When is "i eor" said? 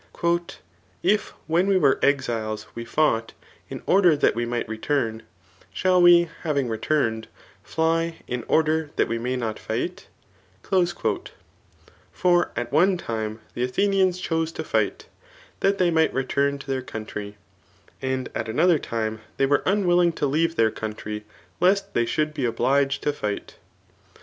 10.63-12.49